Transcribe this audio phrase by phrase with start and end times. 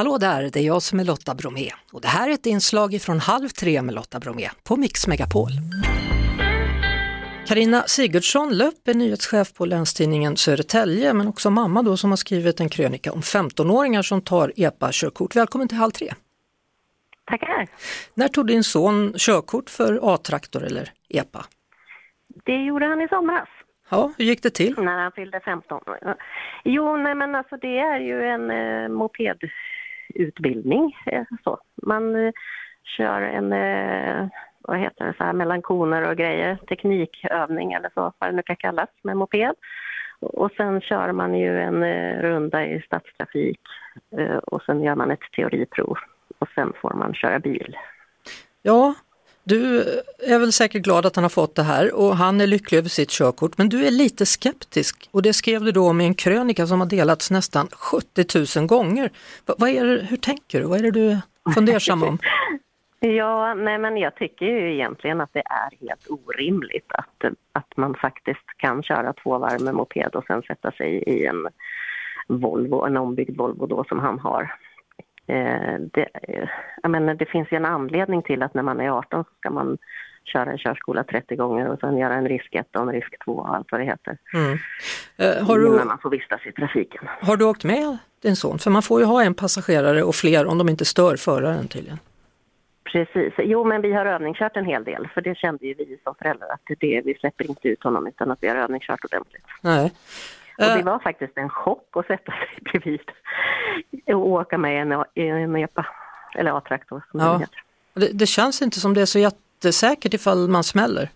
[0.00, 3.00] Hallå där, det är jag som är Lotta Bromé och det här är ett inslag
[3.02, 5.50] från Halv tre med Lotta Bromé på Mix Megapol.
[7.46, 12.60] Karina Sigurdsson Löpp är nyhetschef på Länstidningen Södertälje men också mamma då som har skrivit
[12.60, 15.36] en krönika om 15-åringar som tar EPA-körkort.
[15.36, 16.08] Välkommen till Halv tre!
[17.24, 17.68] Tackar!
[18.14, 21.44] När tog din son körkort för A-traktor eller EPA?
[22.44, 23.48] Det gjorde han i somras.
[23.90, 24.74] Ja, hur gick det till?
[24.78, 25.80] När han fyllde 15.
[26.64, 29.69] Jo, nej men alltså det är ju en eh, mopedutbildning
[30.14, 30.96] utbildning.
[31.06, 31.58] Eh, så.
[31.82, 32.32] Man eh,
[32.96, 34.28] kör en, eh,
[34.60, 38.42] vad heter det, så här, mellan koner och grejer, teknikövning eller så, vad det nu
[38.42, 39.54] kan kallas, med moped.
[40.20, 41.84] Och sen kör man ju en
[42.22, 43.60] runda i stadstrafik
[44.42, 45.98] och sen gör man ett teoriprov
[46.38, 47.76] och sen får man köra bil.
[48.62, 48.94] Ja,
[49.44, 49.80] du
[50.18, 52.88] är väl säkert glad att han har fått det här och han är lycklig över
[52.88, 56.14] sitt körkort men du är lite skeptisk och det skrev du då om i en
[56.14, 59.10] krönika som har delats nästan 70 000 gånger.
[59.46, 60.66] Vad är det, hur tänker du?
[60.66, 61.20] Vad är det du är
[61.54, 62.18] fundersam om?
[63.02, 67.94] Ja, nej men jag tycker ju egentligen att det är helt orimligt att, att man
[67.94, 71.48] faktiskt kan köra två varv med moped och sen sätta sig i en
[72.26, 74.54] Volvo, en ombyggd Volvo då som han har.
[75.30, 76.08] Eh, det,
[76.82, 79.50] jag menar, det finns ju en anledning till att när man är 18 så ska
[79.50, 79.78] man
[80.24, 83.32] köra en körskola 30 gånger och sen göra en risk 1 och en risk 2
[83.32, 84.18] och allt vad det heter.
[84.34, 84.58] Mm.
[85.16, 87.08] Eh, har du, Innan man får vistas i trafiken.
[87.20, 88.58] Har du åkt med din son?
[88.58, 91.98] För man får ju ha en passagerare och fler om de inte stör föraren tydligen.
[92.84, 93.32] Precis.
[93.38, 96.48] Jo, men vi har övningskört en hel del för det kände ju vi som föräldrar
[96.48, 99.44] att det, vi släpper inte ut honom utan att vi har övningskört ordentligt.
[99.60, 99.92] Nej.
[100.60, 103.00] Och det Eh, var faktiskt en chock att sätta sig bredvid
[104.06, 105.86] och åka med en, en EPA,
[106.34, 107.26] eller A-traktor som Ja.
[107.32, 107.62] det heter.
[107.94, 111.08] det, det känns inte som det är så jättesäkert ifall man smäller.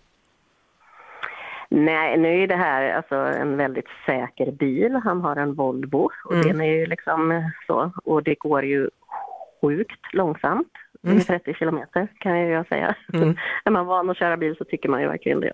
[1.69, 4.95] Nej, nu är det här alltså en väldigt säker bil.
[5.03, 6.47] Han har en Volvo och Mm.
[6.47, 7.91] den är ju liksom så.
[8.03, 8.89] Och det går ju
[9.61, 10.67] sjukt långsamt.
[11.03, 11.15] Mm.
[11.17, 12.95] Med 30 kilometer kan jag säga.
[13.13, 13.35] Mm.
[13.65, 15.51] är man van att köra bil så tycker man ju verkligen det.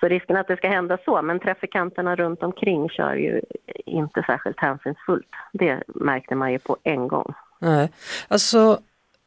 [0.00, 3.40] Så risken att det ska hända så, men trafikanterna runt omkring kör ju
[3.86, 5.28] inte särskilt hänsynsfullt.
[5.52, 7.34] Det märkte man ju på en gång.
[7.58, 7.90] Nej.
[8.28, 8.80] Alltså,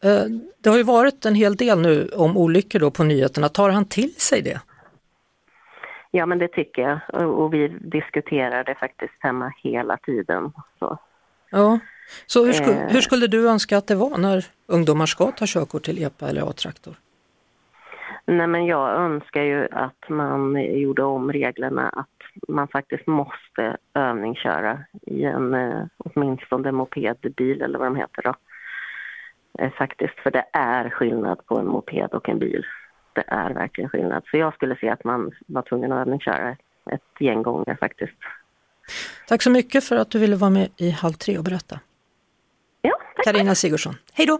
[0.04, 0.24] eh,
[0.64, 3.50] det har ju varit en hel del nu om olyckor då på nyheterna.
[3.50, 4.62] Tar han till sig det?
[6.12, 7.00] Ja, men det tycker jag.
[7.14, 10.52] Och, och vi diskuterar det faktiskt hemma hela tiden.
[10.80, 10.98] Så.
[11.50, 11.80] Ja.
[12.26, 12.90] Så hur, sku, Eh.
[12.90, 16.50] hur skulle du önska att det var när ungdomar ska ta körkort till EPA eller
[16.50, 16.96] A-traktor?
[18.26, 22.08] Nej, men jag önskar ju att man gjorde om reglerna att
[22.48, 28.36] man faktiskt måste övningsköra i en eh, åtminstone mopedbil eller vad de heter då.
[29.60, 32.66] Eh, faktiskt, för det är skillnad på en moped och en bil.
[33.14, 34.24] Det är verkligen skillnad.
[34.32, 36.56] Så jag skulle se att man var tvungen att övningsköra
[36.92, 38.18] ett gäng gånger faktiskt.
[39.28, 41.80] Tack så mycket för att du ville vara med i Halv tre och berätta.
[42.82, 42.98] Ja.
[43.26, 44.40] Karina Sigurdsson, hej då!